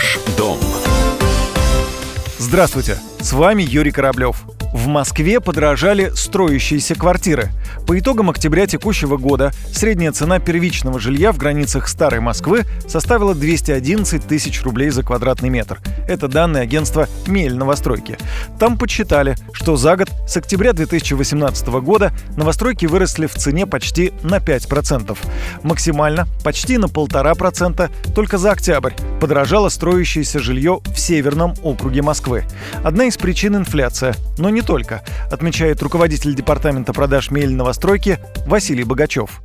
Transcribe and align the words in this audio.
Ваш 0.00 0.18
дом. 0.38 0.58
Здравствуйте, 2.38 2.96
с 3.20 3.34
вами 3.34 3.62
Юрий 3.62 3.92
Кораблев. 3.92 4.46
В 4.72 4.86
Москве 4.86 5.40
подорожали 5.40 6.12
строящиеся 6.14 6.94
квартиры. 6.94 7.50
По 7.88 7.98
итогам 7.98 8.30
октября 8.30 8.68
текущего 8.68 9.16
года 9.16 9.50
средняя 9.72 10.12
цена 10.12 10.38
первичного 10.38 11.00
жилья 11.00 11.32
в 11.32 11.38
границах 11.38 11.88
Старой 11.88 12.20
Москвы 12.20 12.62
составила 12.86 13.34
211 13.34 14.24
тысяч 14.24 14.62
рублей 14.62 14.90
за 14.90 15.02
квадратный 15.02 15.48
метр. 15.48 15.80
Это 16.06 16.28
данные 16.28 16.62
агентства 16.62 17.08
«Мель 17.26 17.56
новостройки». 17.56 18.16
Там 18.60 18.78
подсчитали, 18.78 19.36
что 19.52 19.74
за 19.76 19.96
год 19.96 20.10
с 20.28 20.36
октября 20.36 20.72
2018 20.72 21.66
года 21.80 22.12
новостройки 22.36 22.86
выросли 22.86 23.26
в 23.26 23.34
цене 23.34 23.66
почти 23.66 24.12
на 24.22 24.36
5%. 24.36 25.18
Максимально, 25.64 26.28
почти 26.44 26.78
на 26.78 26.86
1,5% 26.86 27.90
только 28.14 28.38
за 28.38 28.52
октябрь 28.52 28.92
подорожало 29.20 29.68
строящееся 29.68 30.38
жилье 30.38 30.80
в 30.84 30.98
Северном 30.98 31.54
округе 31.62 32.02
Москвы. 32.02 32.44
Одна 32.84 33.06
из 33.06 33.16
причин– 33.16 33.56
инфляция, 33.56 34.14
но 34.38 34.48
не 34.48 34.59
только, 34.62 35.02
отмечает 35.30 35.82
руководитель 35.82 36.34
департамента 36.34 36.92
продаж 36.92 37.30
Мель 37.30 37.54
новостройки 37.54 38.18
Василий 38.46 38.84
Богачев 38.84 39.40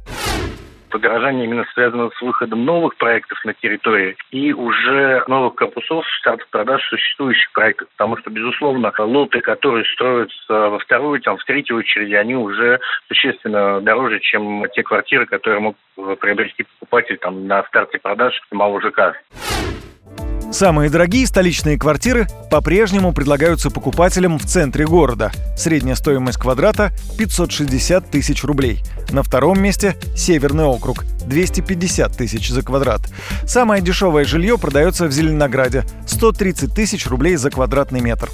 подорожание 0.96 1.44
именно 1.44 1.66
связано 1.74 2.10
с 2.18 2.22
выходом 2.22 2.64
новых 2.64 2.96
проектов 2.96 3.38
на 3.44 3.54
территории 3.54 4.16
и 4.32 4.54
уже 4.54 5.26
новых 5.28 5.56
корпусов 5.56 6.06
штатов 6.22 6.48
продаж 6.50 6.82
существующих 6.88 7.52
проектов. 7.52 7.90
Потому 7.98 8.16
что, 8.16 8.30
безусловно, 8.30 8.94
лоты, 8.98 9.42
которые 9.42 9.84
строятся 9.94 10.54
во 10.70 10.80
вторую, 10.80 11.20
там, 11.20 11.38
в 11.38 11.44
третью 11.44 11.78
очередь, 11.78 12.14
они 12.14 12.36
уже 12.36 12.80
существенно 13.10 13.82
дороже, 13.82 14.22
чем 14.22 14.64
те 14.74 14.84
квартиры, 14.84 15.26
которые 15.26 15.60
мог 15.60 15.76
приобрести 16.22 16.64
покупатель 16.64 17.18
там, 17.18 17.46
на 17.46 17.64
старте 17.64 18.00
продаж 18.00 18.40
малого 18.52 18.80
ЖК. 18.80 19.18
Самые 20.56 20.90
дорогие 20.90 21.28
столичные 21.28 21.78
квартиры 21.78 22.30
по-прежнему 22.50 23.12
предлагаются 23.12 23.70
покупателям 23.70 24.40
в 24.40 24.46
центре 24.46 24.86
города. 24.86 25.34
Средняя 25.58 25.96
стоимость 25.96 26.38
квадрата– 26.38 26.94
560 27.18 28.10
тысяч 28.10 28.42
рублей. 28.46 28.82
На 29.10 29.22
втором 29.22 29.62
месте– 29.62 29.98
Северный 30.16 30.64
округ– 30.64 31.04
250 31.26 32.16
тысяч 32.16 32.52
за 32.52 32.62
квадрат. 32.62 33.02
Самое 33.46 33.82
дешевое 33.82 34.24
жилье 34.24 34.58
продается 34.58 35.08
в 35.08 35.12
Зеленограде– 35.12 35.84
130 36.08 36.74
тысяч 36.74 37.06
рублей 37.08 37.36
за 37.36 37.50
квадратный 37.52 38.00
метр. 38.00 38.30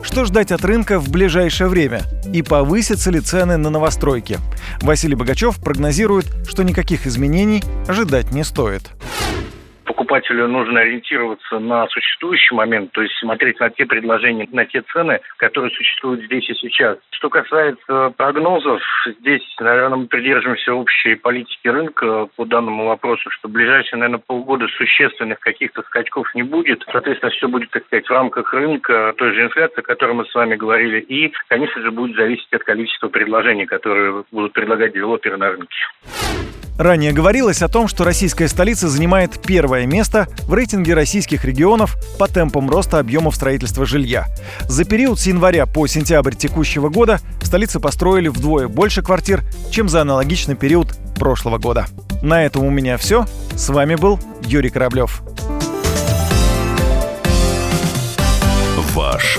Что 0.00 0.26
ждать 0.26 0.52
от 0.52 0.64
рынка 0.64 1.00
в 1.00 1.10
ближайшее 1.10 1.66
время? 1.66 2.02
И 2.32 2.42
повысятся 2.42 3.10
ли 3.10 3.18
цены 3.18 3.56
на 3.56 3.70
новостройки? 3.70 4.38
Василий 4.80 5.16
Богачев 5.16 5.56
прогнозирует, 5.56 6.26
что 6.46 6.62
никаких 6.62 7.08
изменений 7.08 7.64
ожидать 7.88 8.30
не 8.30 8.44
стоит 8.44 8.92
покупателю 10.14 10.48
нужно 10.48 10.80
ориентироваться 10.80 11.58
на 11.58 11.86
существующий 11.88 12.54
момент, 12.54 12.92
то 12.92 13.02
есть 13.02 13.14
смотреть 13.18 13.58
на 13.58 13.70
те 13.70 13.84
предложения, 13.84 14.48
на 14.52 14.64
те 14.64 14.82
цены, 14.92 15.20
которые 15.38 15.70
существуют 15.72 16.22
здесь 16.22 16.48
и 16.48 16.54
сейчас. 16.54 16.98
Что 17.10 17.28
касается 17.28 18.12
прогнозов, 18.16 18.80
здесь, 19.20 19.42
наверное, 19.58 19.98
мы 19.98 20.06
придерживаемся 20.06 20.72
общей 20.72 21.16
политики 21.16 21.66
рынка 21.66 22.28
по 22.36 22.44
данному 22.44 22.86
вопросу, 22.86 23.28
что 23.30 23.48
в 23.48 23.52
ближайшие, 23.52 23.98
наверное, 23.98 24.22
полгода 24.24 24.68
существенных 24.68 25.40
каких-то 25.40 25.82
скачков 25.82 26.32
не 26.34 26.42
будет. 26.42 26.84
Соответственно, 26.90 27.32
все 27.32 27.48
будет, 27.48 27.70
так 27.70 27.84
сказать, 27.86 28.06
в 28.06 28.10
рамках 28.10 28.52
рынка 28.52 29.14
той 29.16 29.34
же 29.34 29.42
инфляции, 29.42 29.80
о 29.80 29.82
которой 29.82 30.12
мы 30.12 30.26
с 30.26 30.34
вами 30.34 30.54
говорили, 30.54 31.00
и, 31.00 31.32
конечно 31.48 31.82
же, 31.82 31.90
будет 31.90 32.16
зависеть 32.16 32.52
от 32.52 32.62
количества 32.62 33.08
предложений, 33.08 33.66
которые 33.66 34.24
будут 34.30 34.52
предлагать 34.52 34.92
девелоперы 34.92 35.36
на 35.36 35.50
рынке. 35.50 35.74
Ранее 36.76 37.12
говорилось 37.12 37.62
о 37.62 37.68
том, 37.68 37.86
что 37.86 38.04
российская 38.04 38.48
столица 38.48 38.88
занимает 38.88 39.40
первое 39.40 39.86
место 39.86 40.26
в 40.42 40.54
рейтинге 40.54 40.94
российских 40.94 41.44
регионов 41.44 41.96
по 42.18 42.26
темпам 42.26 42.68
роста 42.68 42.98
объемов 42.98 43.36
строительства 43.36 43.86
жилья. 43.86 44.26
За 44.64 44.84
период 44.84 45.20
с 45.20 45.26
января 45.26 45.66
по 45.66 45.86
сентябрь 45.86 46.34
текущего 46.34 46.88
года 46.88 47.20
в 47.40 47.46
столице 47.46 47.78
построили 47.78 48.28
вдвое 48.28 48.66
больше 48.66 49.02
квартир, 49.02 49.44
чем 49.70 49.88
за 49.88 50.00
аналогичный 50.00 50.56
период 50.56 50.96
прошлого 51.16 51.58
года. 51.58 51.86
На 52.22 52.44
этом 52.44 52.64
у 52.64 52.70
меня 52.70 52.96
все. 52.96 53.26
С 53.54 53.68
вами 53.68 53.94
был 53.94 54.18
Юрий 54.42 54.70
Кораблев. 54.70 55.22
Ваш 58.94 59.38